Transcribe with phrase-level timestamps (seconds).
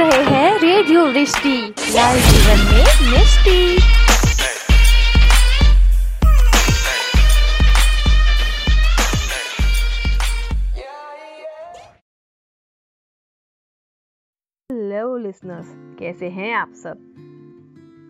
[0.00, 3.56] रहे हैं radio Vrishti live जीवन में मिष्टी
[14.70, 15.66] हेलो लिसनर्स
[15.98, 16.98] कैसे हैं आप सब?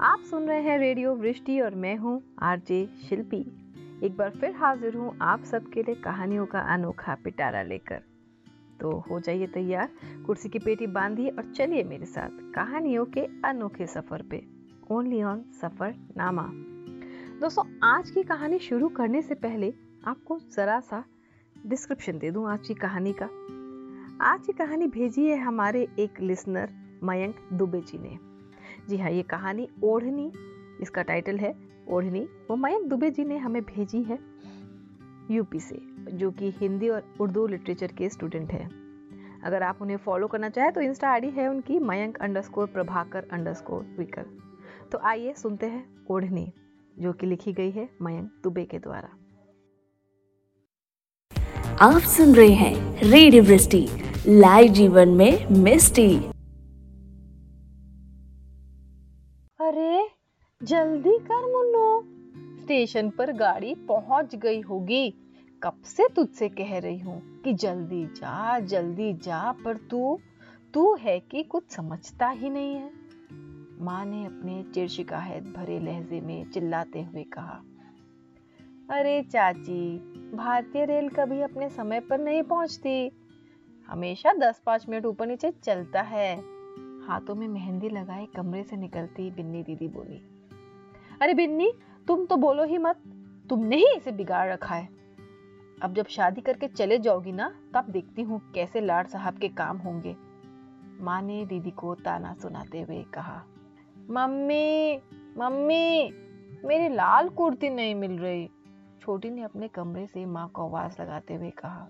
[0.00, 3.40] आप सुन रहे हैं रेडियो वृष्टि और मैं हूँ आरजे शिल्पी।
[4.04, 8.09] एक बार फिर हाजिर हूँ आप सबके लिए कहानियों का अनोखा पिटारा लेकर।
[8.80, 9.88] तो हो जाइए तैयार।
[10.26, 14.42] कुर्सी की पेटी बांधिए और चलिए मेरे साथ कहानियों के अनोखे सफ़र पे।
[14.90, 16.50] ओनली ऑन सफ़र नामा
[17.40, 19.72] दोस्तों, आज की कहानी शुरू करने से पहले
[20.06, 21.04] आपको जरा सा
[21.66, 23.28] डिस्क्रिप्शन दे दूँ आज की कहानी का।
[24.24, 26.70] आज की कहानी भेजी है हमारे एक लिसनर
[27.04, 28.18] मयंक दुबे जी ने।
[28.88, 30.32] जी हाँ ये कहानी ओढ़नी,
[30.82, 31.54] इसका टाइटल है
[31.88, 32.20] ओढ़नी।
[32.50, 34.18] वो मयंक दुबे जी ने हमें भेजी है।
[35.30, 35.80] यूपी से
[36.12, 38.68] जो कि हिंदी और उर्दू लिटरेचर के स्टूडेंट हैं।
[39.44, 43.82] अगर आप उन्हें फॉलो करना चाहें तो इंस्टा आईडी है उनकी मयंक अंडरस्कोर प्रभाकर अंडरस्कोर
[43.98, 44.26] विकर
[44.92, 46.52] तो आइए सुनते हैं ओढ़नी
[46.98, 49.08] जो कि लिखी गई है मयंक दुबे के द्वारा।
[51.80, 53.86] आप सुन रहे हैं रेडियो वृष्टि
[54.28, 56.16] लाइव जीवन में मिस्टी।
[59.60, 60.08] अरे
[60.60, 62.09] जल्दी कर मुन्नो।
[62.70, 65.14] स्टेशन पर गाड़ी पहुँच गई होगी।
[65.62, 70.18] कब से तुझसे कह रही हूँ कि जल्दी जा जल्दी जा, पर तू
[70.74, 72.90] तू है कि कुछ समझता ही नहीं है।
[73.80, 77.60] माँ ने अपने चिड़ शिकायत भरे लहजे में चिल्लाते हुए कहा,
[78.90, 79.98] अरे चाची,
[80.34, 83.10] भारतीय रेल कभी अपने समय पर नहीं पहुँचती।
[83.88, 86.34] हमेशा दस पाँच मिनट ऊपर नीचे चलता है।
[87.08, 90.22] हाथों में मेहंदी लगाए कमरे से निकलती बिन्नी दीदी बोली,
[91.20, 91.72] अरे बिन्नी
[92.06, 93.02] तुम तो बोलो ही मत,
[93.48, 94.88] तुमने ही इसे बिगाड़ रखा है।
[95.82, 99.78] अब जब शादी करके चले जाओगी ना तब देखती हूँ कैसे लाड साहब के काम
[99.78, 100.14] होंगे।
[101.00, 103.42] माँ ने दीदी को ताना सुनाते हुए कहा,
[104.10, 105.00] मम्मी
[105.38, 106.12] मम्मी,
[106.64, 108.48] मेरी लाल कुर्ती नहीं मिल रही।
[109.00, 111.88] छोटी ने अपने कमरे से माँ को आवाज़ लगाते हुए कहा,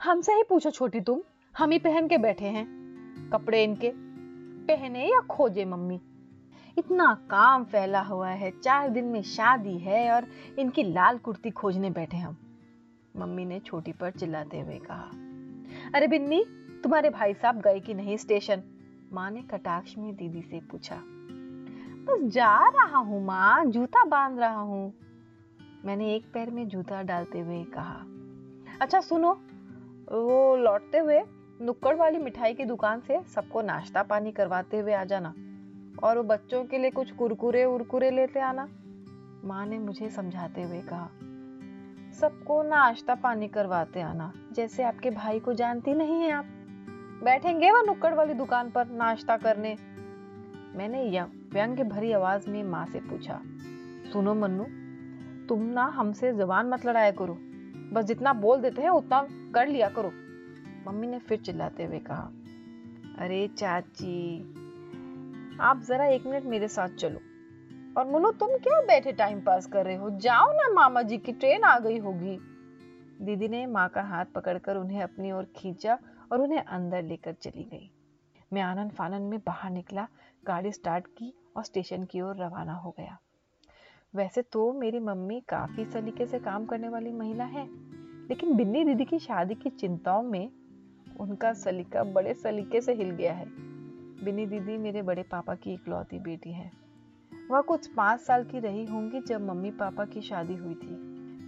[0.00, 1.20] हमसे ही पूछो छोटी तुम,
[1.54, 2.66] हम ही पहन के बैठे हैं।
[3.32, 3.92] कपड़े इनके,
[4.66, 6.00] पहने या खोजे मम्मी?
[6.76, 10.26] इतना काम फैला हुआ है, चार दिन में शादी है और
[10.58, 12.36] इनकी लाल कुर्ती खोजने बैठे हम।
[13.16, 15.10] मम्मी ने छोटी पर चिल्लाते हुए कहा,
[15.94, 16.44] अरे बिन्नी,
[16.84, 18.62] तुम्हारे भाई साहब गए कि नहीं स्टेशन?
[19.12, 20.96] माँ ने कटाक्ष में दीदी से पूछा,
[22.06, 24.92] बस जा रहा हूँ माँ, जूता बाँध रहा हूँ।
[25.84, 28.04] मैंने एक पैर में जूता डालते हुए कहा
[28.80, 29.32] अच्छा सुनो,
[30.12, 31.22] वो लौटते हुए
[31.60, 35.34] नुक्कड़ वाली मिठाई की दुकान से सबको नाश्ता पानी करवाते हुए आ जाना।
[36.02, 38.68] और वो बच्चों के लिए कुछ कुरकुरे उरकुरे लेते आना।
[39.44, 41.08] माँ ने मुझे समझाते हुए कहा,
[42.20, 46.44] सबको नाश्ता पानी करवाते आना, जैसे आपके भाई को जानती नहीं है आप।
[47.24, 49.76] बैठेंगे वह नुक्कड़ वाली दुकान पर नाश्ता करने?
[50.74, 51.20] मैंने
[51.52, 53.40] व्यंग भरी आवाज़ में माँ से पूछा,
[54.12, 54.64] सुनो मन्नू,
[55.48, 57.38] तुम ना हमसे जबान मत लड़ाया करो।
[57.92, 60.10] बस जितना बोल देते हैं उतना कर लिया करो।
[60.86, 62.30] मम्मी ने फिर चिल्लाते हुए कहा,
[63.18, 64.63] अरे चाची
[65.60, 67.18] आप जरा एक मिनट मेरे साथ चलो।
[68.00, 70.10] और मुनो तुम क्या बैठे टाइम पास कर रहे हो?
[70.10, 72.38] जाओ ना, मामा जी की ट्रेन आ गई होगी।
[73.24, 75.98] दीदी ने माँ का हाथ पकड़कर उन्हें अपनी ओर खींचा
[76.32, 77.90] और उन्हें अंदर लेकर चली गई।
[78.52, 80.08] मैं आनंद फानन में बाहर निकला,
[80.46, 83.18] गाड़ी स्टार्ट की और स्टेशन की ओर रवाना हो गया।
[84.14, 87.66] वैसे तो मेरी मम्मी काफ़ी सलीके से काम करने वाली महिला है,
[88.28, 90.50] लेकिन बिन्नी दीदी की शादी की चिंताओं में
[91.20, 93.63] उनका सलीका बड़े सलीके से हिल गया है।
[94.24, 96.70] बिन्नी दीदी मेरे बड़े पापा की इकलौती बेटी है।
[97.50, 100.94] वह कुछ पाँच साल की रही होंगी जब मम्मी पापा की शादी हुई थी।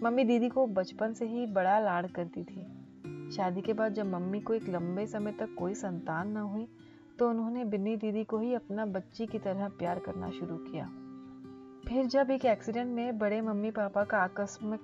[0.03, 4.41] मम्मी दीदी को बचपन से ही बड़ा लाड़ करती थी। शादी के बाद जब मम्मी
[4.41, 6.69] को एक लंबे समय तक कोई संतान न हुई
[7.19, 10.87] तो उन्होंने बिन्नी दीदी को ही अपना बच्ची की तरह प्यार करना शुरू किया।
[11.89, 14.81] फिर जब एक एक्सीडेंट में बड़े मम्मी पापा का आकस्मिक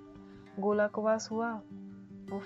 [0.58, 1.54] गोलाकवास हुआ,
[2.32, 2.44] उफ,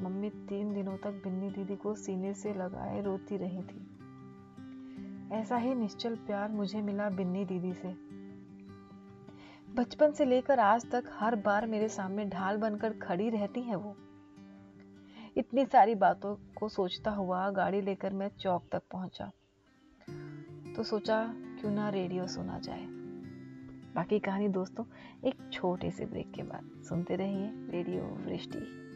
[0.00, 3.87] मम्मी तीन दिनों तक बिन्नी दीदी को सीने से लगाए रोती रही थी।
[5.32, 7.88] ऐसा ही निश्चल प्यार मुझे मिला बिन्नी दीदी से।
[9.74, 13.96] बचपन से लेकर आज तक हर बार मेरे सामने ढाल बनकर खड़ी रहती है वो।
[15.36, 19.30] इतनी सारी बातों को सोचता हुआ गाड़ी लेकर मैं चौक तक पहुँचा।
[20.76, 22.86] तो सोचा क्यों ना रेडियो सुना जाए।
[23.94, 24.84] बाकी कहानी दोस्तों,
[25.24, 28.87] एक छोटे से ब्रेक के बाद सुनते रहिए radio Vrishti.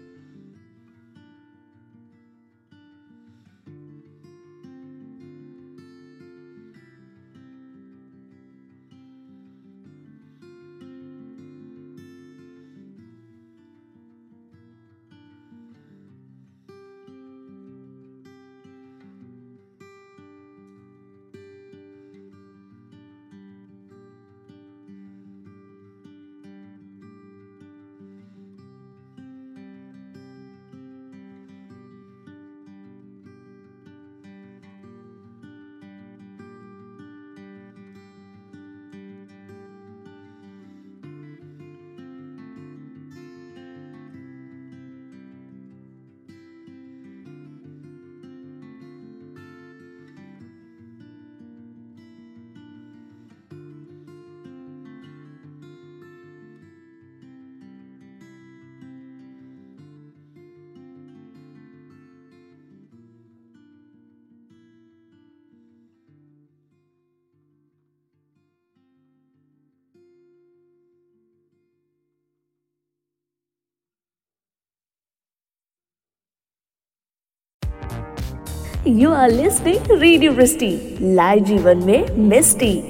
[78.88, 82.80] You are listening radio Vrishti live जीवन में मिस्टी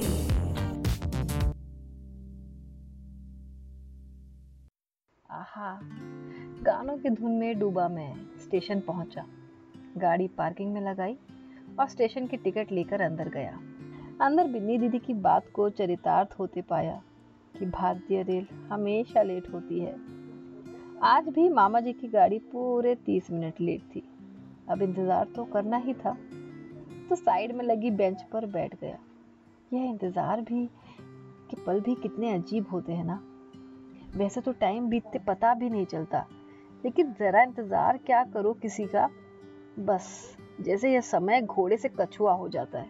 [5.31, 5.79] आहा,
[6.63, 9.25] गानों की धुन में डूबा मैं, स्टेशन पहुँचा।
[9.97, 11.17] गाड़ी पार्किंग में लगाई
[11.79, 13.59] और स्टेशन की टिकट लेकर अंदर गया।
[14.21, 17.01] अंदर बिन्नी दीदी की बात को चरितार्थ होते पाया
[17.59, 19.95] कि भारतीय रेल हमेशा लेट होती है।
[21.03, 24.03] आज भी मामा जी की गाड़ी पूरे तीस मिनट लेट थी।
[24.67, 26.17] अब इंतज़ार तो करना ही था।
[27.09, 28.97] तो साइड में लगी बेंच पर बैठ गया।
[29.73, 30.65] यह इंतज़ार भी
[31.49, 33.19] कि पल भी कितने अजीब होते हैं ना।
[34.15, 36.25] वैसे तो टाइम बीतते पता भी नहीं चलता,
[36.83, 39.09] लेकिन ज़रा इंतज़ार क्या करो किसी का?
[39.79, 42.89] बस, जैसे यह समय घोड़े से कछुआ हो जाता है।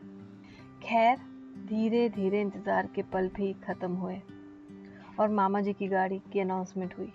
[0.83, 1.17] खैर
[1.67, 4.21] धीरे धीरे इंतज़ार के पल भी ख़त्म हुए
[5.19, 7.11] और मामा जी की गाड़ी की अनाउंसमेंट हुई।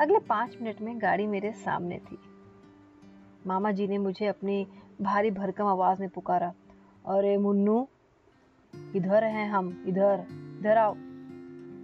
[0.00, 2.18] अगले पाँच मिनट में गाड़ी मेरे सामने थी।
[3.46, 4.66] मामा जी ने मुझे अपनी
[5.02, 6.52] भारी भरकम आवाज़ में पुकारा।
[7.06, 7.88] अरे मुन्नू,
[8.96, 10.94] इधर हैं हम, इधर इधर आओ।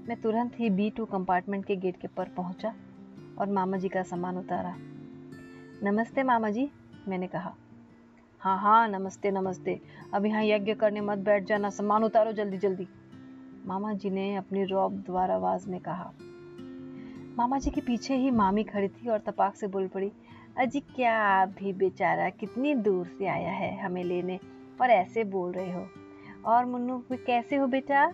[0.08, 2.75] मैं तुरंत ही बी टू कंपार्टमेंट के गेट के पर पहुँचा
[3.38, 4.76] और मामा जी का सामान उतारा।
[5.82, 6.70] नमस्ते मामा जी,
[7.08, 7.55] मैंने कहा।
[8.41, 9.81] हाँ हाँ नमस्ते नमस्ते।
[10.14, 12.88] अब यहाँ यज्ञ करने मत बैठ जाना, सामान उतारो जल्दी जल्दी।
[13.67, 16.12] मामा जी ने अपनी रौब द्वार आवाज़ में कहा।
[17.38, 20.12] मामा जी के पीछे ही मामी खड़ी थी और तपाक से बोल पड़ी
[20.58, 24.41] अजी क्या आप भी बेचारा कितनी दूर से आया है हमें लेने
[24.82, 25.87] और ऐसे बोल रहे हो?
[26.44, 28.12] और मुन्नू कैसे हो बेटा?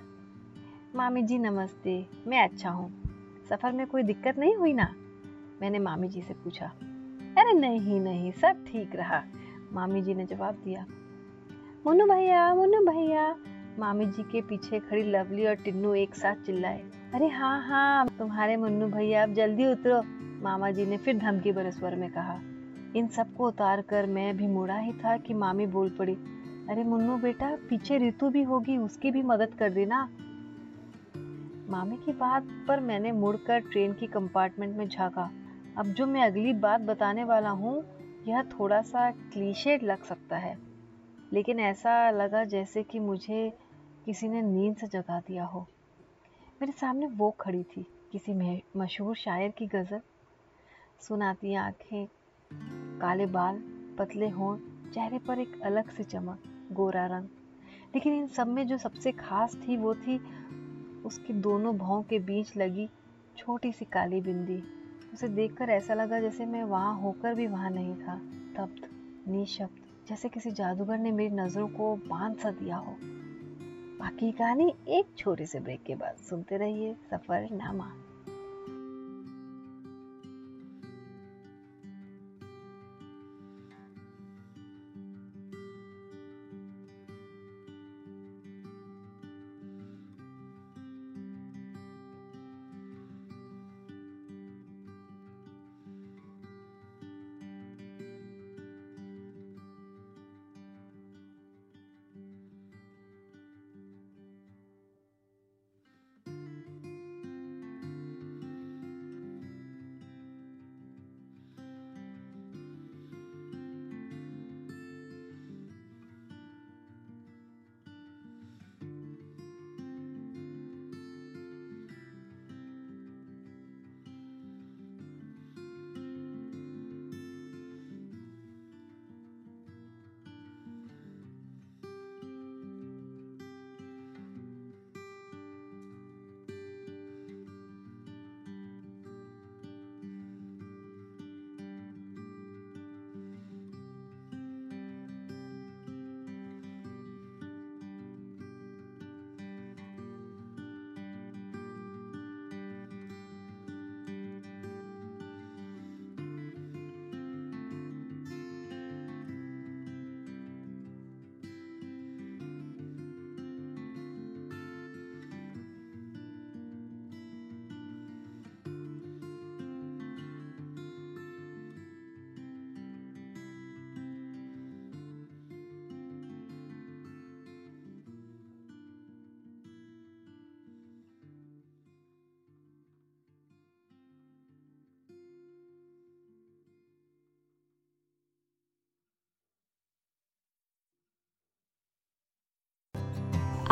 [0.94, 3.04] मामी जी, नमस्ते, मैं अच्छा हूँ।
[3.50, 4.94] सफ़र में कोई दिक्कत नहीं हुई ना?
[5.62, 6.66] मैंने मामी जी से पूछा।
[7.38, 9.22] अरे नहीं नहीं, सब ठीक रहा।
[9.72, 10.86] मामी जी ने जवाब दिया।
[11.86, 13.36] मुन्नू भैया मुन्नू भैया,
[13.78, 16.84] मामी जी के पीछे खड़ी लवली और टिन्नू एक साथ चिल्लाए।
[17.14, 21.70] अरे हाँ हाँ तुम्हारे मुन्नू भैया अब जल्दी उतरो। मामा जी ने फिर धमकी भरे
[21.72, 22.40] स्वर में कहा,
[22.96, 26.14] इन सबको उतार कर मैं भी मुड़ा ही था कि मामी बोल पड़ी।
[26.68, 30.08] अरे मुन्नू बेटा, पीछे ऋतु भी होगी, उसकी भी मदद कर देना।
[31.70, 35.30] मामी की बात पर मैंने मुड़कर ट्रेन की कंपार्टमेंट में झांका।
[35.78, 37.84] अब जो मैं अगली बात बताने वाला हूँ,
[38.28, 40.58] यह थोड़ा सा क्लीशेड लग सकता है।
[41.32, 43.52] लेकिन ऐसा लगा जैसे कि मुझे
[44.04, 45.66] किसी ने नींद से जगा दिया हो।
[46.60, 50.00] मेरे सामने वो खड़ी थी, किसी मशहूर शायर की गज़ल।
[51.02, 52.08] सुनाती आँखें।
[53.00, 53.62] काले बाल,
[53.98, 54.56] पतले हों
[54.90, 56.42] चेहरे पर एक अलग सी चमक,
[56.72, 57.24] गोरा रंग।
[57.94, 60.20] लेकिन इन सब में जो सबसे खास थी, वो थी
[61.04, 62.88] उसके दोनों भावों के बीच लगी
[63.36, 64.62] छोटी सी काली बिंदी।
[65.12, 68.16] उसे देखकर ऐसा लगा जैसे मैं वहाँ होकर भी वहाँ नहीं था।
[68.56, 68.90] तप्त,
[69.28, 72.96] निशब्द, जैसे किसी जादूगर ने मेरी नज़रों को बाँध सा दिया हो।
[73.98, 77.48] बाकी कहानी एक छोटे से ब्रेक के बाद। सुनते रहिए सफ़र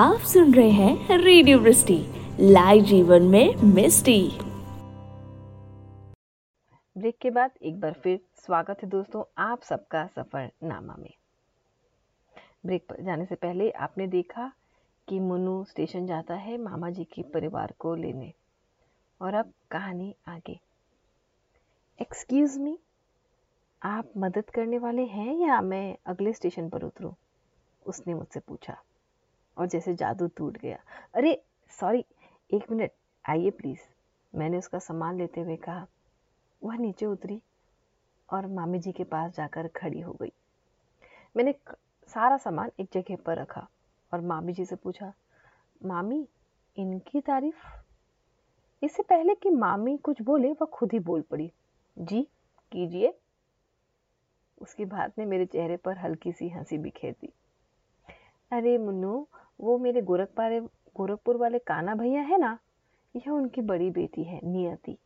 [0.01, 2.07] आप सुन रहे हैं रेडियो वृष्टि,
[2.41, 4.31] लाइव जीवन में मिस्टी।
[6.99, 11.15] ब्रेक के बाद एक बार फिर स्वागत है दोस्तों आप सबका सफ़र नामा में।
[12.67, 14.53] ब्रेक पर जाने से पहले आपने देखा
[15.09, 18.33] कि मुन्नू स्टेशन जाता है मामा जी के परिवार को लेने।
[19.21, 20.61] और अब कहानी आगे।
[22.01, 22.79] एक्सक्यूज मी
[23.83, 27.13] आप मदद करने वाले हैं या मैं अगले स्टेशन पर उतरूं?
[27.87, 28.83] उसने मुझसे पूछा।
[29.61, 30.79] और जैसे जादू टूट गया।
[31.15, 32.05] अरे सॉरी
[32.51, 32.91] एक मिनट,
[33.25, 33.81] आइए प्लीज़
[34.35, 35.87] मैंने उसका सामान लेते हुए कहा,
[36.63, 37.41] वह नीचे उतरी
[38.33, 40.33] और मामी जी के पास जाकर खड़ी हो गई।
[41.37, 41.55] मैंने
[42.09, 43.67] सारा सामान एक जगह पर रखा
[44.15, 45.13] और मामी जी से पूछा,
[45.85, 46.29] मामी,
[46.77, 47.67] इनकी तारीफ़?
[48.83, 51.53] इससे पहले कि मामी कुछ बोले, वह खुद ही बोल पड़ी।
[51.99, 52.23] जी,
[52.73, 53.15] कीजिए।
[54.63, 57.33] उसकी बात ने मेरे चेहरे पर हल्की सी हँसी बिखेर दी।
[58.53, 59.27] अरे, मुन्नू
[59.61, 62.59] वो मेरे गोरखपुर गोरखपुर वाले काना भैया है ना,
[63.17, 64.99] यह उनकी बड़ी बेटी है, नियति।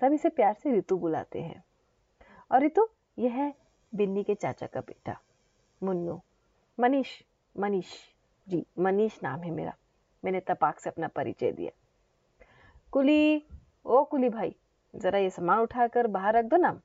[0.00, 1.64] सब इसे प्यार से रितु बुलाते हैं।
[2.52, 2.88] और रितु,
[3.18, 3.54] यह है
[3.94, 5.20] बिन्नी के चाचा का बेटा,
[5.82, 6.20] मुन्नू।
[6.80, 7.22] मनीष
[7.58, 7.86] मनीष,
[8.48, 9.74] जी, मनीष नाम है मेरा।
[10.24, 11.70] मैंने तपाक से अपना परिचय दिया।
[12.92, 13.46] कुली,
[13.86, 14.56] ओ कुली भाई,
[14.96, 16.80] जरा ये सामान उठाकर बाहर रख दो ना।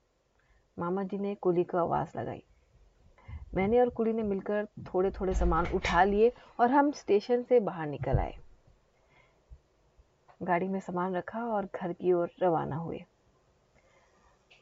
[0.80, 2.44] मामा जी ने कुली को आवाज़ लगाई।
[3.56, 7.88] मैंने और कुड़ी ने मिलकर थोड़े थोड़े सामान उठा लिए और हम स्टेशन से बाहर
[7.88, 8.36] निकल आए।
[10.44, 13.04] गाड़ी में सामान रखा और घर की ओर रवाना हुए।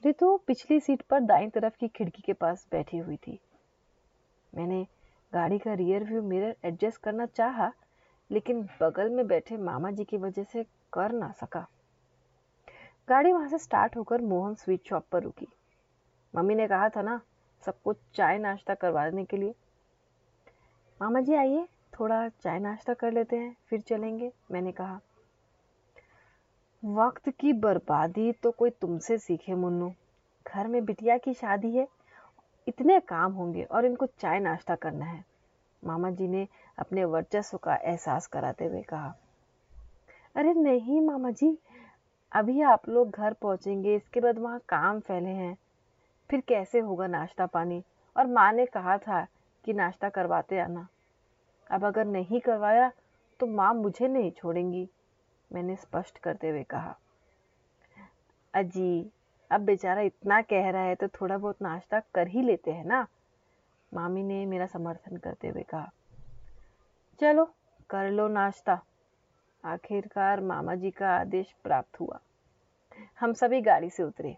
[0.06, 3.40] रितु पिछली सीट पर दाई तरफ़ की खिड़की के पास बैठी हुई थी।
[4.56, 4.88] मैंने
[5.34, 7.74] गाड़ी का रियर व्यू मिरर एडजस्ट करना चाहा,
[8.32, 11.68] लेकिन बगल में बैठे मामा जी की वजह से कर ना सका।
[13.10, 15.48] गाड़ी वहाँ से स्टार्ट होकर मोहन स्वीट शॉप पर रुकी।
[16.36, 17.22] मम्मी ने कहा था ना
[17.66, 19.56] सबको चाय नाश्ता करवाने के लिए।
[21.02, 21.68] मामा जी आइए,
[22.00, 25.00] थोड़ा चाय नाश्ता कर लेते हैं, फिर चलेंगे, मैंने कहा।
[26.86, 29.94] वक्त की बर्बादी तो कोई तुमसे सीखे, मुन्नू।
[30.48, 31.88] घर में बिटिया की शादी है,
[32.68, 35.26] इतने काम होंगे और इनको चाय नाश्ता करना है।
[35.86, 36.48] मामा जी ने
[36.80, 39.16] अपने वर्चस्व का एहसास कराते हुए कहा।
[40.36, 41.58] अरे नहीं, मामा जी,
[42.32, 45.58] अभी आप लोग घर पहुँचेंगे, इसके बाद वहाँ काम फैले हैं।
[46.30, 47.84] फिर कैसे होगा नाश्ता पानी?
[48.18, 49.28] और माँ ने कहा था
[49.66, 50.88] कि नाश्ता करवाते आना।
[51.72, 52.92] अब अगर नहीं करवाया
[53.40, 54.90] तो माँ मुझे नहीं छोड़ेंगी,
[55.54, 56.96] मैंने स्पष्ट करते हुए कहा।
[58.54, 59.12] अजी,
[59.52, 63.08] अब बेचारा इतना कह रहा है तो थोड़ा बहुत नाश्ता कर ही लेते हैं ना?
[63.94, 65.92] मामी ने मेरा समर्थन करते हुए कहा।
[67.22, 67.46] चलो,
[67.90, 68.82] कर लो नाश्ता।
[69.66, 72.20] आखिरकार मामा जी का आदेश प्राप्त हुआ।
[73.20, 74.38] हम सभी गाड़ी से उतरे।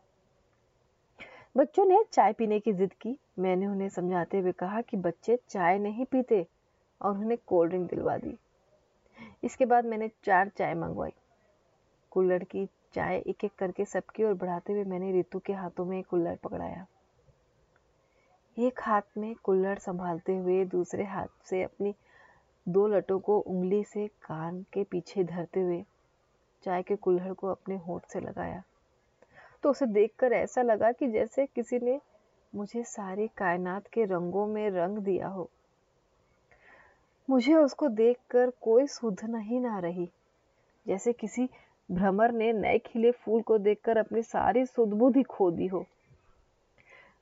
[1.55, 5.79] बच्चों ने चाय पीने की जिद की। मैंने उन्हें समझाते हुए कहा कि बच्चे चाय
[5.79, 6.45] नहीं पीते
[7.01, 8.37] और उन्हें कोल्ड ड्रिंक दिलवा दी।
[9.43, 11.11] इसके बाद मैंने चार चाय मंगवाई।
[12.11, 16.01] कुल्लड़ की चाय एक एक करके सबकी ओर बढ़ाते हुए मैंने रितु के हाथों में
[16.03, 16.85] कुल्लड़ पकड़ाया।
[18.57, 21.95] एक हाथ में कुल्लड़ संभालते हुए दूसरे हाथ से अपनी
[22.67, 25.83] दो लटों को उंगली से कान के पीछे धरते हुए
[26.63, 28.63] चाय के कुल्हड़ को अपने होठ से लगाया।
[29.63, 32.01] तो उसे देखकर ऐसा लगा कि जैसे किसी ने
[32.55, 35.49] मुझे सारी कायनात के रंगों में रंग दिया हो।
[37.29, 40.11] मुझे उसको देखकर कोई सुध नहीं ना रही।
[40.87, 41.49] जैसे किसी
[41.91, 45.85] भ्रमर ने नए खिले फूल को देखकर अपनी सारी सुदबुद्धि खो दी हो।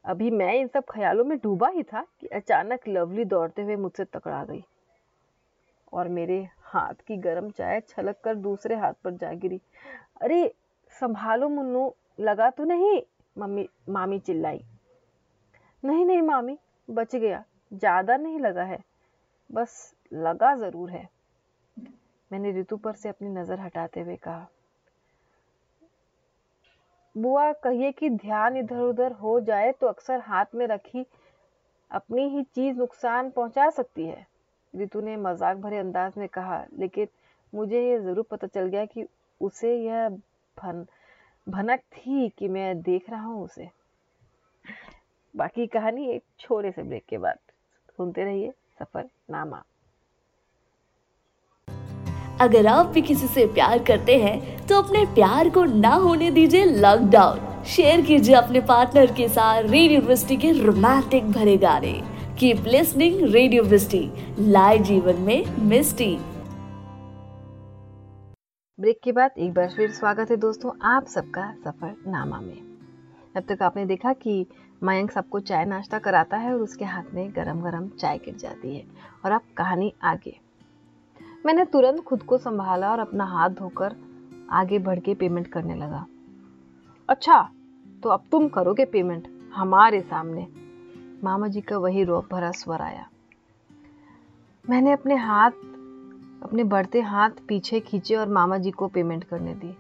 [0.06, 4.06] अभी मैं इन सब ख्यालों में डूबा ही था कि अचानक लवली दौड़ते हुए मुझसे
[4.06, 4.66] तकड़ा गई
[5.94, 9.62] और मेरे हाथ की गर्म चाय छलक कर दूसरे हाथ पर जा गिरी।
[10.22, 10.54] अरे,
[10.90, 13.02] संभालो मुन्नू लगा तो नहीं,
[13.36, 14.62] मम्मी, मामी चिल्लाई।
[15.84, 16.58] नहीं नहीं, मामी,
[16.90, 18.80] बच गया। ज़्यादा नहीं लगा है।
[19.50, 21.08] बस लगा ज़रूर है।
[22.32, 24.48] मैंने ऋतु पर से अपनी नज़र हटाते हुए कहा,
[27.16, 31.06] बुआ, कहिए कि ध्यान इधर उधर हो जाए तो अक्सर हाथ में रखी
[31.92, 34.26] अपनी ही चीज़ नुकसान पहुँचा सकती है।
[34.74, 37.08] ऋतु ने मज़ाक भरे अंदाज में कहा, लेकिन
[37.54, 39.06] मुझे ये ज़रूर पता चल गया कि
[39.42, 40.10] उसे यह
[40.58, 40.86] भन
[41.50, 43.68] भनक थी कि मैं देख रहा हूँ उसे।
[45.34, 47.38] बाकी कहानी एक छोटे से ब्रेक के बाद।
[47.98, 49.64] सुनते रहिए सफ़र नामा
[52.42, 56.66] अगर आप भी किसी से प्यार करते हैं तो अपने प्यार को ना होने दीजिए
[56.66, 61.94] लॉकडाउन शेयर कीजिए अपने पार्टनर के साथ रेडियो वृष्टि के रोमांटिक भरे गाने।
[62.40, 64.02] Keep listening radio Vrishti
[64.40, 66.18] live जीवन में मिस्टी
[68.80, 72.62] ब्रेक के बाद एक बार फिर स्वागत है दोस्तों आप सबका सफ़र नामा में।
[73.38, 74.46] अब तक आपने देखा कि
[74.84, 78.76] मयंक सबको चाय नाश्ता कराता है और उसके हाथ में गरम गरम चाय गिर जाती
[78.76, 78.86] है।
[79.26, 80.40] और अब कहानी आगे।
[81.46, 83.96] मैंने तुरंत खुद को संभाला और अपना हाथ धोकर
[84.50, 86.06] आगे बढ़ के पेमेंट करने लगा।
[87.10, 87.50] अच्छा
[88.04, 90.48] तो अब तुम करोगे पेमेंट हमारे सामने।
[91.24, 93.10] मामा जी का वही रोप भरा स्वर आया।
[94.70, 95.52] मैंने अपने हाथ
[96.44, 99.78] अपने बढ़ते हाथ पीछे खींचे और मामा जी को पेमेंट करने दी।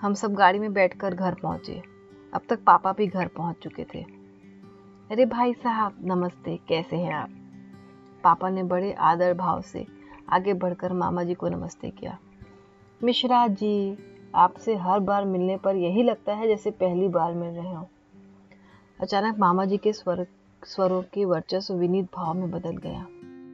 [0.00, 1.82] हम सब गाड़ी में बैठकर घर पहुँचे।
[2.34, 4.02] अब तक पापा भी घर पहुँच चुके थे।
[5.10, 7.28] अरे भाई साहब, नमस्ते, कैसे हैं आप?
[8.24, 9.86] पापा ने बड़े आदर भाव से
[10.28, 12.18] आगे बढ़कर मामा जी को नमस्ते किया।
[13.04, 13.98] मिश्रा जी,
[14.34, 17.88] आपसे हर बार मिलने पर यही लगता है जैसे पहली बार मिल रहे हो।
[19.00, 20.26] अचानक मामा जी के स्वर,
[20.64, 23.06] स्वरों की वर्चस्व विनीत भाव में बदल गया।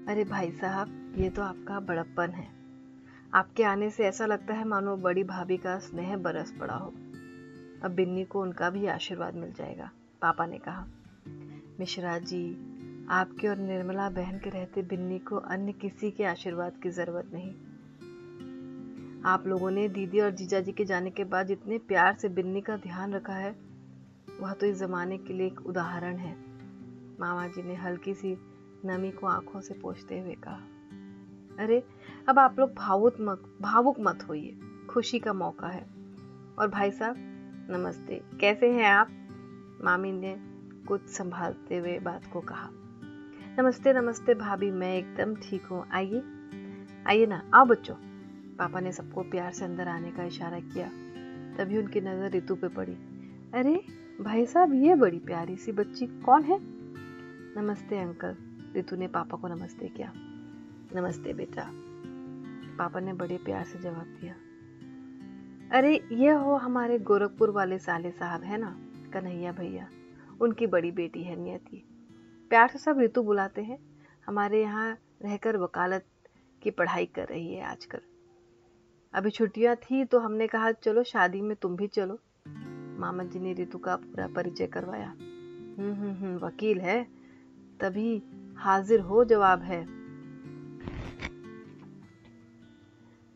[0.08, 2.46] अरे भाई साहब, ये तो आपका बड़प्पन है।
[3.34, 6.86] आपके आने से ऐसा लगता है मानो बड़ी भाभी का स्नेह बरस पड़ा हो।
[7.82, 9.90] अब बिन्नी को उनका भी आशीर्वाद मिल जाएगा,
[10.22, 10.86] पापा ने कहा।
[11.80, 12.42] मिश्रा जी,
[13.10, 17.52] आपके और निर्मला बहन के रहते बिन्नी को अन्य किसी के आशीर्वाद की ज़रूरत नहीं।
[19.24, 22.60] आप लोगों ने दीदी और जीजा जी के जाने के बाद जितने प्यार से बिन्नी
[22.60, 23.56] का ध्यान रखा है,
[24.40, 26.36] वह तो इस जमाने के लिए एक उदाहरण है।
[27.20, 28.38] मामा जी ने हल्की सी
[28.84, 30.60] नमी को आँखों से पोछते हुए कहा।
[31.58, 31.84] अरे,
[32.28, 34.58] अब आप लोग भावुक मत भावुक मत होइए।
[34.90, 35.86] खुशी का मौका है।
[36.58, 37.14] और भाई साहब,
[37.70, 39.08] नमस्ते। कैसे हैं आप?
[39.84, 40.36] मामी ने
[40.88, 42.70] कुछ संभालते हुए बात को कहा।
[43.58, 46.22] नमस्ते नमस्ते भाभी, मैं एकदम ठीक हूँ। आइए
[47.06, 47.94] आइए ना, आओ बच्चों।
[48.56, 50.88] पापा ने सबको प्यार से अंदर आने का इशारा किया।
[51.56, 52.94] तभी उनकी नज़र ऋतु पे पड़ी।
[53.54, 53.84] अरे,
[54.20, 56.58] भाई साहब, ये बड़ी प्यारी सी बच्ची कौन है?
[57.56, 58.36] नमस्ते, अंकल।
[58.76, 60.12] ऋतु ने पापा को नमस्ते किया।
[60.96, 61.70] नमस्ते बेटा।
[62.78, 64.34] पापा ने बड़े प्यार से जवाब दिया।
[65.78, 68.76] अरे ये हो हमारे गोरखपुर वाले साले साहब, है ना?
[69.12, 69.88] कन्हैया भैया।
[70.40, 71.88] उनकी बड़ी बेटी है नियति।
[72.48, 73.78] प्यार से सब ऋतु बुलाते हैं।
[74.26, 76.04] हमारे यहाँ रहकर वकालत
[76.62, 78.00] की पढ़ाई कर रही है आजकल।
[79.14, 82.18] अभी छुट्टियाँ थी तो हमने कहा, चलो, शादी में तुम भी चलो।
[82.98, 85.08] मामा जी ने ऋतु का पूरा परिचय करवाया।
[85.78, 87.18] हम्म हम्म हम्म वकील है।
[87.80, 88.22] तभी
[88.58, 89.84] हाजिर हो, जवाब है।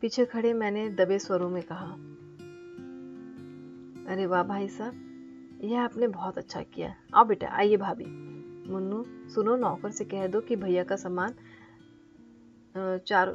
[0.01, 1.85] पीछे खड़े मैंने दबे स्वरों में कहा,
[4.13, 8.05] अरे वाह भाई साहब, यह आपने बहुत अच्छा किया। आओ बेटा, आइए भाभी।
[8.71, 11.33] मुन्नू, सुनो, नौकर से कह दो कि भैया का सामान
[12.99, 13.33] चार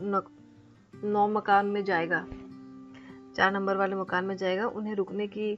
[0.95, 2.21] नौ मकान में जाएगा।
[3.37, 5.53] चार नंबर वाले मकान में जाएगा, उन्हें रुकने की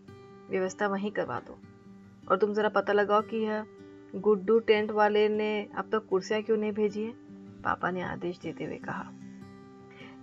[0.50, 1.58] व्यवस्था वहीं करवा दो।
[2.30, 3.66] और तुम ज़रा पता लगाओ कि यह
[4.14, 7.12] गुड्डू टेंट वाले ने अब तक तो कुर्सियाँ क्यों नहीं भेजी है?
[7.62, 9.12] पापा ने आदेश देते हुए कहा।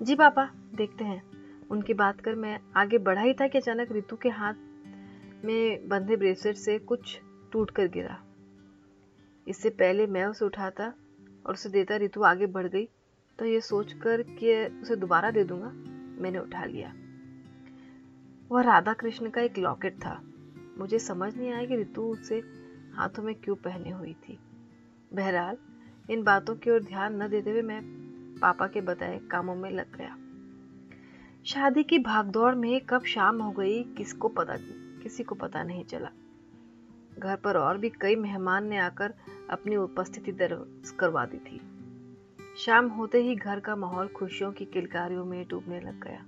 [0.02, 1.24] जी पापा, देखते हैं।
[1.72, 4.54] उनकी बात कर मैं आगे बढ़ा ही था कि अचानक रितु के हाथ
[5.46, 7.22] में बंधे ब्रेसलेट से कुछ
[7.52, 8.24] टूट कर गिरा।
[9.48, 10.94] इससे पहले मैं उसे उठाता
[11.46, 12.90] और उसे देता, रितु आगे बढ़ गई।
[13.40, 15.70] तो ये सोच कर कि उसे दोबारा दे दूँगा,
[16.22, 16.94] मैंने उठा लिया।
[18.52, 20.24] वह राधा कृष्ण का एक लॉकेट था।
[20.78, 22.57] मुझे समझ नहीं आया कि रितु उसे
[22.98, 24.40] हाथों में क्यों पहने हुई थी?
[25.14, 25.58] बहरहाल,
[26.10, 27.82] इन बातों की ओर ध्यान न देते हुए मैं
[28.42, 30.18] पापा के बताए कामों में लग गया।
[31.46, 34.54] शादी की भागदौड़ में कब शाम हो गई, किसको पता,
[35.04, 36.10] किसी को पता नहीं चला।
[37.20, 39.14] घर पर और भी कई मेहमान ने आकर
[39.50, 41.62] अपनी उपस्थिति दर्ज करवा दी थी।
[42.58, 46.26] शाम होते ही घर का माहौल खुशियों की किलकारियों में डूबने लग गया।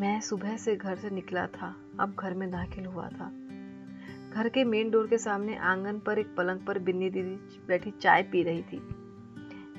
[0.00, 3.41] मैं सुबह से घर से निकला था, अब घर में दाखिल हुआ था।
[4.34, 8.22] घर के मेन डोर के सामने आँगन पर एक पलंग पर बिन्नी दीदी बैठी चाय
[8.22, 8.76] पी रही थी।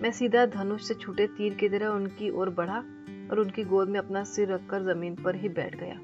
[0.02, 2.78] मैं सीधा धनुष से छूटे तीर की तरह उनकी ओर बढ़ा
[3.32, 6.00] और उनकी गोद में अपना सिर रखकर ज़मीन पर ही बैठ गया।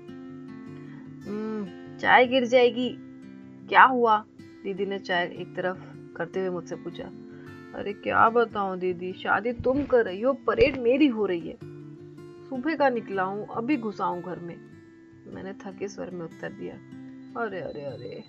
[1.98, 2.98] चाय गिर जाएगी।
[3.70, 4.26] क्या हुआ?
[4.42, 7.04] दीदी ने चाय एक तरफ़ करते हुए मुझसे पूछा।
[7.76, 9.14] अरे, क्या बताऊँ दीदी?
[9.14, 11.58] शादी तुम कर रही हो, परेड मेरी हो रही है।
[12.50, 14.58] सुबह का निकला हूँ, अभी घुसाऊं घर में।
[15.28, 16.74] मैंने थके स्वर में उत्तर दिया।
[17.42, 18.24] अरे अरे अरे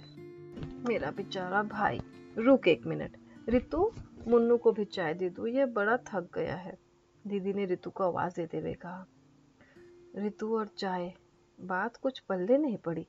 [0.88, 2.01] मेरा बेचारा भाई।
[2.38, 3.16] रुक एक मिनट।
[3.49, 3.90] रितु,
[4.29, 6.79] मुन्नू को भी चाय दे दो ये बड़ा थक गया है।
[7.27, 9.07] दीदी ने रितु को आवाज़ देते हुए कहा,
[10.16, 11.12] रितु और चाय,
[11.61, 13.07] बात कुछ पल्ले नहीं पड़ी।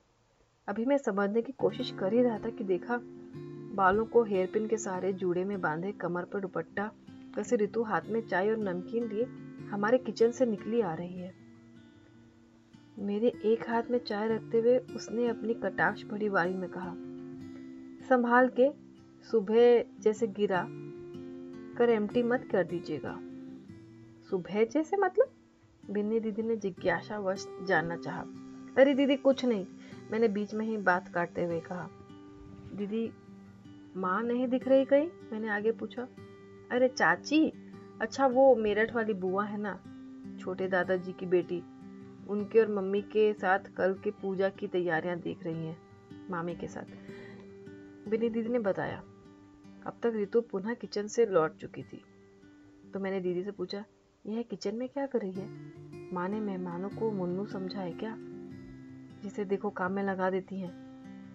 [0.68, 2.98] अभी मैं समझने की कोशिश कर ही रहा था कि देखा,
[3.74, 6.90] बालों को हेयर पिन के सहारे जूड़े में बांधे कमर पर दुपट्टा,
[7.36, 9.24] कैसे रितु हाथ में चाय और नमकीन लिए
[9.70, 11.32] हमारे किचन से निकली आ रही है।
[12.98, 16.94] मेरे एक हाथ में चाय रखते हुए उसने अपनी कटाक्ष भरी वाली में कहा
[18.08, 18.70] संभाल के
[19.30, 20.66] सुबह जैसे गिरा,
[21.78, 23.18] कर एम्प्टी मत कर दीजिएगा।
[24.30, 25.30] सुबह जैसे मतलब?
[25.90, 28.24] बिन्नी दीदी ने जिज्ञासावश जानना चाहा।
[28.78, 29.66] अरे दीदी, कुछ नहीं।
[30.10, 31.88] मैंने बीच में ही बात काटते हुए कहा।
[32.74, 33.12] दीदी,
[33.96, 35.08] माँ नहीं दिख रही कहीं?
[35.32, 36.08] मैंने आगे पूछा।
[36.70, 37.52] अरे चाची
[38.00, 39.80] अच्छा वो मेरठ वाली बुआ है ना,
[40.40, 41.62] छोटे दादाजी की बेटी।
[42.28, 45.78] उनके और मम्मी के साथ कल के पूजा की तैयारियाँ देख रही हैं,
[46.30, 46.84] मामी के साथ।
[48.08, 48.98] बिनी दीदी ने बताया।
[49.86, 52.02] अब तक रितु पुनः किचन से लौट चुकी थी।
[52.92, 53.84] तो मैंने दीदी से पूछा,
[54.26, 55.48] यह किचन में क्या कर रही है?
[56.14, 58.16] माँ ने मेहमानों को मुन्नू समझा है क्या?
[59.22, 60.82] जिसे देखो काम में लगा देती हैं।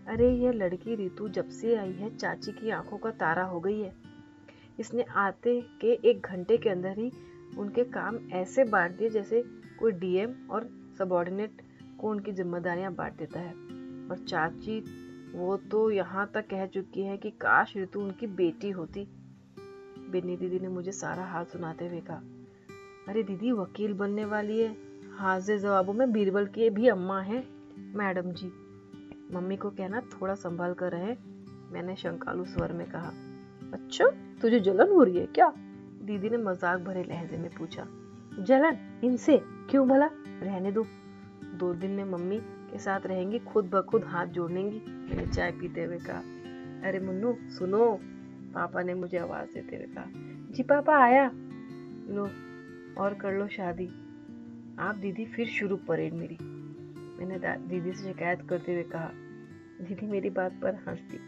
[0.06, 3.80] अरे, यह लड़की रितु जब से आई है, चाची की आँखों का तारा हो गई
[3.80, 3.96] है।
[4.80, 7.12] इसने आते के एक घंटे के अंदर ही
[7.58, 9.44] उनके काम ऐसे बांट दिए जैसे
[9.80, 11.62] कोई डीएम और सबॉर्डिनेट
[12.00, 13.54] को उनकी जिम्मेदारियाँ बांट देता है।
[14.10, 19.08] और चाची वो तो यहाँ तक कह चुकी है कि काश ऋतु उनकी बेटी होती।
[20.12, 22.22] बिन्नी दीदी ने मुझे सारा हाल सुनाते हुए कहा,
[23.10, 24.76] अरे दीदी, वकील बनने वाली है।
[25.18, 27.44] हाजिर जवाबों में बीरबल की भी अम्मा है,
[27.96, 28.52] मैडम जी।
[29.34, 31.16] मम्मी को कहना थोड़ा संभाल कर रहे
[31.72, 33.12] मैंने शंकालु स्वर में कहा।
[33.74, 34.10] अच्छा
[34.42, 35.54] तुझे जलन हो रही है क्या?
[36.04, 37.86] दीदी ने मज़ाक भरे लहजे में पूछा।
[38.40, 38.78] जलन?
[39.04, 39.38] इनसे?
[39.70, 40.10] क्यों भला?
[40.42, 40.86] रहने दो।
[41.56, 42.40] दो दिन में मम्मी
[42.78, 46.20] के साथ रहेंगी, खुद ब खुद हाथ जोड़ेंगी मैंने चाय पीते हुए कहा,
[46.88, 48.00] अरे मुन्नू, सुनो,
[48.54, 50.06] पापा ने मुझे आवाज़ देते हुए कहा,
[50.52, 51.32] जी, पापा आया,
[52.10, 52.24] लो,
[53.02, 53.88] और कर लो शादी,
[54.80, 59.10] आप दीदी फिर शुरू परेड मेरी। मैंने दीदी से शिकायत करते हुए कहा,
[59.82, 61.20] दीदी मेरी बात पर हंसती,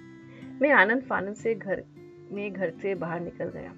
[0.61, 1.83] मैं आनंद फानंद से घर,
[2.31, 3.73] में घर से बाहर निकल गया।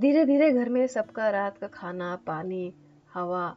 [0.00, 2.72] धीरे धीरे घर में सबका रात का खाना, पानी,
[3.14, 3.56] हवा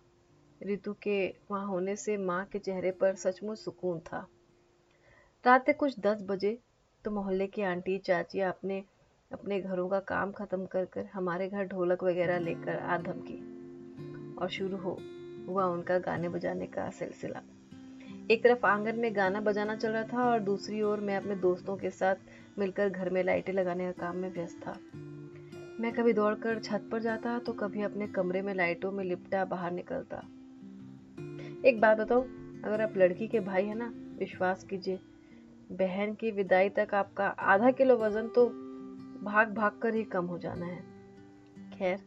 [0.63, 4.27] ऋतु के वहाँ होने से माँ के चेहरे पर सचमुच सुकून था।
[5.45, 6.59] रात कुछ दस बजे
[7.05, 8.83] तो मोहल्ले की आंटी, चाची अपने
[9.31, 13.37] अपने घरों का काम खत्म कर कर हमारे घर ढोलक वगैरह लेकर आ धमकी
[14.35, 14.97] और शुरू हो,
[15.47, 17.41] हुआ उनका गाने बजाने का सिलसिला।
[18.31, 21.77] एक तरफ़ आँगन में गाना बजाना चल रहा था और दूसरी ओर मैं अपने दोस्तों
[21.77, 22.15] के साथ
[22.59, 24.79] मिलकर घर में लाइटें लगाने का काम में व्यस्त था।
[25.79, 29.71] मैं कभी दौड़कर छत पर जाता तो कभी अपने कमरे में लाइटों में लिपटा बाहर
[29.71, 30.23] निकलता।
[31.65, 32.21] एक बात बताओ,
[32.65, 34.99] अगर आप लड़की के भाई है ना, विश्वास कीजिए,
[35.71, 38.45] बहन की विदाई तक आपका आधा किलो वज़न तो
[39.23, 40.83] भाग भाग कर ही कम हो जाना है।
[41.77, 41.99] खैर,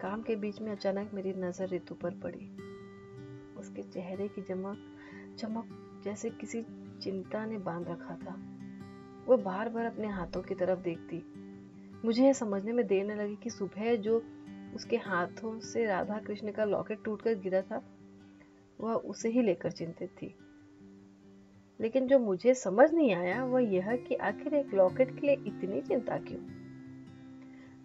[0.00, 2.56] काम के बीच में अचानक मेरी नज़र ऋतु पर पड़ी।
[3.60, 4.96] उसके चेहरे की चमक
[5.38, 6.62] चमक जैसे किसी
[7.02, 8.34] चिंता ने बाँध रखा था।
[9.26, 11.24] वो बार बार अपने हाथों की तरफ़ देखती।
[12.04, 14.22] मुझे यह समझने में देर न लगी कि सुबह जो
[14.74, 17.94] उसके हाथों से राधा कृष्ण का लॉकेट टूटकर गिरा था
[18.80, 20.34] वह उसे ही लेकर चिंतित थी।
[21.80, 25.80] लेकिन जो मुझे समझ नहीं आया, वह यह कि आखिर एक लॉकेट के लिए इतनी
[25.80, 26.40] चिंता क्यों?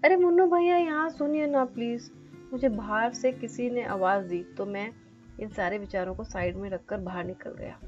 [0.04, 2.12] अरे मुन्नू भैया, यहाँ सुनिए ना प्लीज़।
[2.54, 4.92] मुझे बाहर से किसी ने आवाज़ दी तो मैं
[5.40, 7.80] इन सारे विचारों को साइड में रखकर बाहर निकल गया।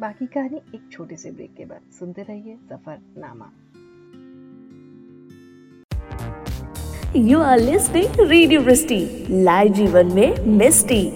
[0.00, 3.52] बाकी कहानी एक छोटे से ब्रेक के बाद। सुनते रहिए सफ़र नामा
[7.16, 11.06] you are listening radio Vrishti live जीवन में मिस्टी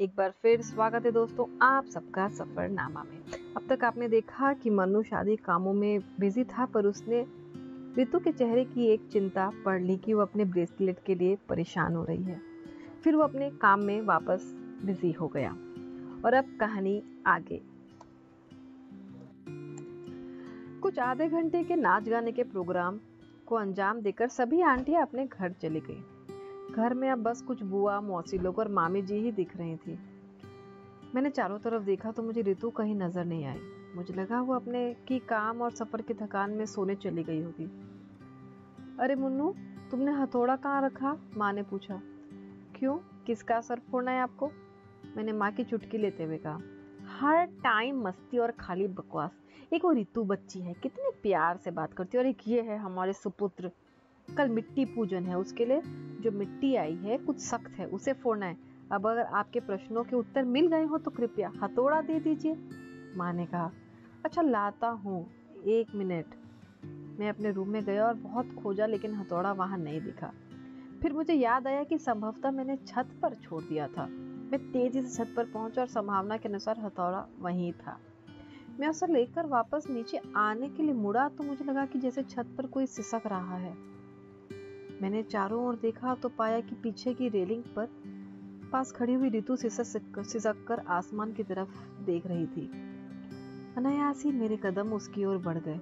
[0.00, 3.18] एक बार फिर स्वागत है दोस्तों आप सबका सफरनामा में।
[3.56, 7.26] अब तक आपने देखा कि मनु शादी कामों में बिज़ी था, पर उसने
[7.96, 11.94] रितु के चेहरे की एक चिंता पढ़ ली कि वो अपने ब्रेसलेट के लिए परेशान
[11.94, 12.40] हो रही है।
[13.04, 14.40] फिर वो अपने काम में वापस
[14.84, 15.50] बिज़ी हो गया।
[16.24, 17.73] और अब कहानी आगे।
[20.84, 23.00] कुछ आधे घंटे के नाच गाने के प्रोग्राम
[23.46, 28.00] को अंजाम देकर सभी आंटियाँ अपने घर चली गई। घर में अब बस कुछ बुआ,
[28.00, 29.98] मौसी लोग और मामी जी ही दिख रही थी।
[31.14, 33.58] मैंने चारों तरफ़ देखा तो मुझे ऋतु कहीं नज़र नहीं आई।
[33.96, 37.64] मुझे लगा वो अपने की काम और सफ़र की थकान में सोने चली गई होगी।
[39.00, 39.54] अरे मुन्नू,
[39.90, 41.18] तुमने हथौड़ा कहाँ रखा?
[41.36, 42.00] माँ ने पूछा।
[42.76, 42.98] क्यों?
[43.26, 44.50] किसका असर फोड़ना है आपको?
[45.16, 46.60] मैंने माँ की चुटकी लेते हुए कहा।
[47.18, 51.92] हर टाइम मस्ती और खाली बकवास। एक वो रितु बच्ची है, कितने प्यार से बात
[51.92, 53.70] करती है और एक ये है हमारे सुपुत्र।
[54.28, 55.82] कल मिट्टी पूजन है उसके लिए,
[56.20, 58.56] जो मिट्टी आई है, कुछ सख्त है, उसे फोड़ना है।
[58.92, 62.54] अब अगर आपके प्रश्नों के उत्तर मिल गए हो तो कृपया हथौड़ा दे दीजिए,
[63.16, 63.70] माँ ने कहा।
[64.24, 65.26] अच्छा लाता हूँ,
[65.66, 66.34] एक मिनट।
[67.18, 70.32] मैं अपने रूम में गया और बहुत खोजा, लेकिन हथौड़ा वहाँ नहीं दिखा।
[71.02, 75.24] फिर मुझे याद आया कि संभवतः मैंने छत पर छोड़ दिया था। मैं तेज़ी से
[75.24, 77.98] छत पर पहुँचा और संभावना के अनुसार हथौड़ा वहीं था।
[78.80, 82.46] मैं उसे लेकर वापस नीचे आने के लिए मुड़ा तो मुझे लगा कि जैसे छत
[82.58, 83.72] पर कोई सिसक रहा है।
[85.02, 87.88] मैंने चारों ओर देखा तो पाया कि पीछे की रेलिंग पर
[88.72, 92.66] पास खड़ी हुई ऋतु सिसक कर आसमान की तरफ़ देख रही थी।
[93.76, 95.80] अनायास ही मेरे कदम उसकी ओर बढ़ गए।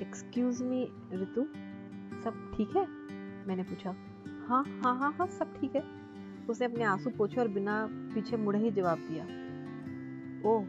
[0.00, 1.44] एक्सक्यूज मी रितु
[2.24, 2.86] सब ठीक है?
[3.48, 3.94] मैंने पूछा।
[4.48, 5.82] हाँ हाँ हाँ हाँ सब ठीक है।
[6.50, 9.24] उसने अपने आँसू पोछे और बिना पीछे मुड़े ही जवाब दिया।
[10.50, 10.64] ओह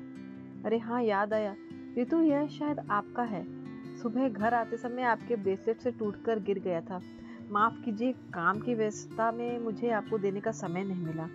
[0.65, 1.55] अरे हाँ याद आया।
[1.97, 3.61] रितु यह शायद आपका है।
[3.97, 7.01] सुबह घर आते समय आपके ब्रेसलेट से टूटकर गिर गया था।
[7.49, 11.25] माफ़ कीजिए, काम की व्यस्तता में मुझे आपको देने का समय नहीं मिला।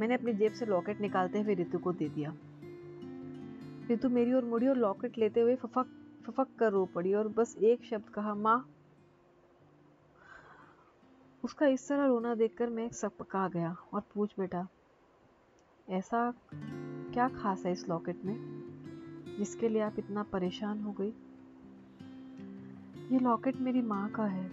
[0.00, 2.34] मैंने अपनी जेब से लॉकेट निकालते हुए रितु को दे दिया।
[3.88, 5.86] रितु मेरी ओर मुड़ी और लॉकेट लेते हुए फफक
[6.26, 8.70] फफक कर रो पड़ी और बस एक शब्द कहा, माँ।
[11.44, 14.68] उसका इस तरह रोना देखकर मैं सब पका गया और पूछ बेटा
[15.88, 16.34] ऐसा
[17.14, 18.36] क्या खास है इस लॉकेट में,
[19.38, 21.12] जिसके लिए आप इतना परेशान हो गई?
[23.12, 24.50] ये लॉकेट मेरी माँ का है।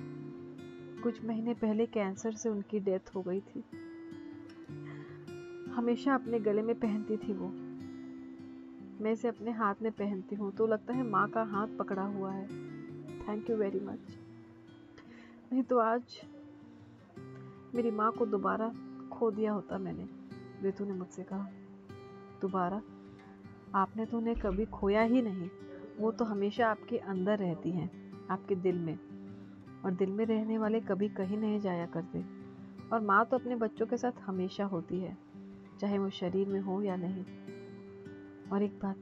[1.01, 3.63] कुछ महीने पहले कैंसर से उनकी डेथ हो गई थी।
[5.71, 7.47] हमेशा अपने गले में पहनती थी वो।
[9.03, 12.31] मैं इसे अपने हाथ में पहनती हूँ तो लगता है माँ का हाथ पकड़ा हुआ
[12.31, 12.47] है।
[13.19, 14.17] थैंक यू वेरी मच
[15.51, 16.21] नहीं तो आज
[17.75, 18.73] मेरी माँ को दोबारा
[19.11, 20.20] खो दिया होता मैंने।
[20.63, 21.49] रितु ने मुझसे कहा।
[22.41, 22.81] दोबारा,
[23.75, 25.49] आपने तो उन्हें कभी खोया ही नहीं।
[25.99, 28.99] वो तो हमेशा आपके अंदर रहती हैं, आपके दिल में।
[29.85, 32.25] और दिल में रहने वाले कभी कहीं नहीं जाया करते।
[32.93, 35.17] और माँ तो अपने बच्चों के साथ हमेशा होती है,
[35.79, 37.25] चाहे वो शरीर में हो या नहीं।
[38.49, 38.95] और एक बात,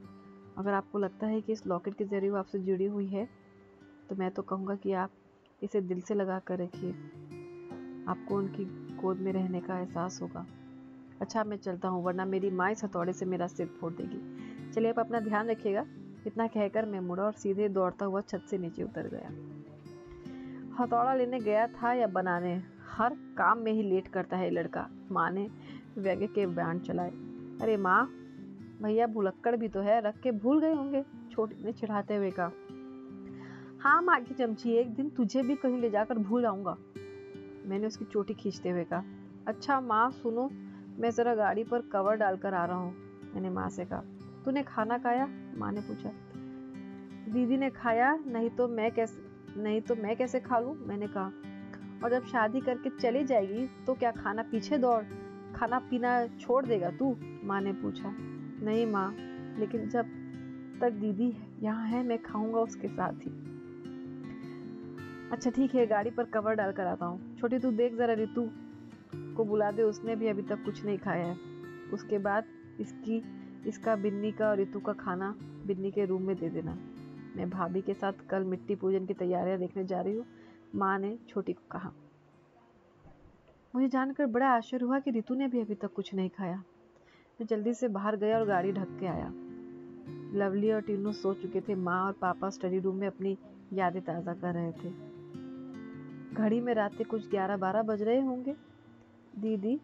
[0.58, 3.28] अगर आपको लगता है कि इस लॉकेट के ज़रिए वो आपसे जुड़ी हुई है
[4.08, 5.10] तो मैं तो कहूँगा कि आप
[5.62, 6.92] इसे दिल से लगा कर रखिए।
[8.08, 8.64] आपको उनकी
[8.96, 10.46] गोद में रहने का एहसास होगा।
[11.20, 14.20] अच्छा मैं चलता हूँ, वरना मेरी माँ इस हथौड़े से मेरा सिर फोड़ देगी।
[14.72, 15.84] चलिए आप अपना ध्यान रखिएगा।
[16.26, 19.28] इतना कहकर मैं मुड़ा और सीधे दौड़ता हुआ छत से नीचे उतर गया।
[20.76, 22.62] हथौड़ा लेने गया था या बनाने?
[22.96, 25.50] हर काम में ही लेट करता है लड़का। माँ ने
[25.98, 27.10] व्यंग्य के बयान चलाए।
[27.62, 28.06] अरे माँ,
[28.82, 32.50] भैया भुलक्कड़ भी तो है, रख के भूल गए होंगे, छोटी ने चिढ़ाते हुए कहा।
[33.80, 36.76] हाँ माँ की चमची, एक दिन तुझे भी कहीं ले जाकर भूल आऊँगा।
[37.66, 39.02] मैंने उसकी चोटी खींचते हुए कहा।
[39.46, 40.50] अच्छा माँ, सुनो
[40.98, 42.94] मैं ज़रा गाड़ी पर कवर डालकर आ रहा हूँ,
[43.34, 44.02] मैंने माँ से कहा।
[44.44, 45.28] तूने खाना खाया?
[45.56, 46.10] माँ ने पूछा।
[47.32, 49.22] दीदी ने खाया, नहीं तो मैं कैसे,
[49.56, 50.76] नहीं तो मैं कैसे खा लूँ?
[50.78, 51.32] मैंने कहा।
[52.04, 55.02] और जब शादी करके चली जाएगी तो क्या खाना पीछे दौड़?
[55.56, 57.16] खाना पीना छोड़ देगा तू?
[57.44, 58.14] माँ ने पूछा।
[58.62, 59.14] नहीं माँ,
[59.58, 60.06] लेकिन जब
[60.80, 63.30] तक दीदी यहाँ है, मैं खाऊँगा उसके साथ ही।
[65.32, 68.48] अच्छा ठीक है, गाड़ी पर कवर डालकर आता हूँ। छोटी, तू देख जरा रितु
[69.14, 71.36] को बुला दे, उसने भी अभी तक कुछ नहीं खाया है।
[71.92, 72.44] उसके बाद
[72.80, 73.22] इसकी,
[73.66, 75.34] इसका बिन्नी का और रितु का खाना
[75.66, 76.78] बिन्नी के रूम में दे देना।
[77.36, 80.26] मैं भाभी के साथ कल मिट्टी पूजन की तैयारियाँ देखने जा रही हूँ,
[80.74, 81.92] माँ ने छोटी को कहा।
[83.74, 86.56] मुझे जानकर बड़ा आश्चर्य हुआ कि रितु ने भी अभी तक कुछ नहीं खाया।
[87.40, 89.32] मैं जल्दी से बाहर गया और गाड़ी ढक के आया।
[90.38, 93.38] लवली और टीनू सो चुके थे, माँ और पापा स्टडी रूम में अपनी
[93.72, 94.90] यादें ताज़ा कर रहे थे।
[96.34, 98.69] घड़ी में रात के कुछ ग्यारह बारह बज रहे होंगे।
[99.38, 99.80] दीदी,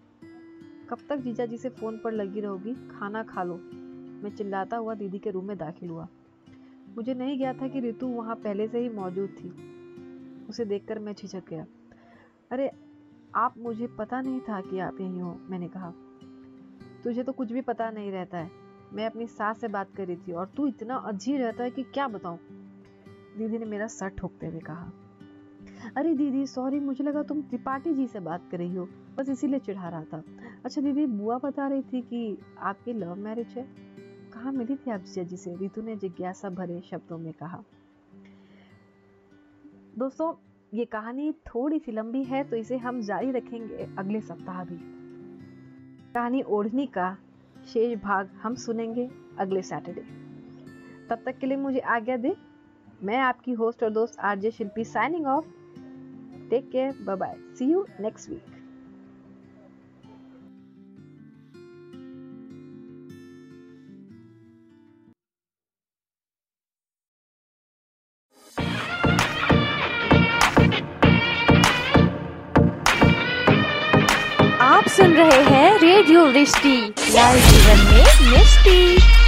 [0.90, 2.74] कब तक जीजा जी से फ़ोन पर लगी रहोगी?
[2.74, 3.54] खाना खा लो।
[4.22, 6.08] मैं चिल्लाता हुआ दीदी के रूम में दाखिल हुआ।
[6.96, 9.76] मुझे नहीं गया था कि रितु वहाँ पहले से ही मौजूद थी।
[10.48, 11.66] उसे देखकर मैं झिझक गया।
[12.50, 12.70] अरे,
[13.34, 15.92] आप मुझे पता नहीं था कि आप यहीं हो, मैंने कहा।
[17.04, 18.50] तुझे तो कुछ भी पता नहीं रहता है।
[18.92, 21.82] मैं अपनी सास से बात कर रही थी और तू इतना अजीब रहता है कि
[21.82, 22.38] क्या बताऊँ?
[23.38, 24.92] दीदी ने मेरा सर ठोकते हुए कहा।
[25.96, 29.58] अरे दीदी सॉरी मुझे लगा तुम त्रिपाठी जी से बात कर रही हो। बस इसीलिए
[29.58, 30.22] चिढ़ा रहा था।
[30.64, 33.66] अच्छा दीदी, बुआ बता रही थी कि आपकी लव मैरिज है।
[34.32, 35.56] कहाँ मिली थी आप जी से?
[35.56, 37.62] रितु ने जिज्ञासा भरे शब्दों में कहा।
[39.98, 40.34] दोस्तों,
[40.74, 44.78] ये कहानी थोड़ी सी लंबी है तो इसे हम जारी रखेंगे अगले सप्ताह भी।
[46.14, 47.18] कहानी ओढ़नी का
[47.66, 50.04] शेष भाग हम सुनेंगे अगले सैटरडे।
[51.10, 52.36] तब तक के लिए मुझे आज्ञा दे।
[53.02, 55.46] मैं आपकी होस्ट और दोस्त RJ Shilpi signing off
[56.50, 58.55] take care bye bye see you next week
[76.36, 79.25] Vrishti live जीवन में मिष्टी।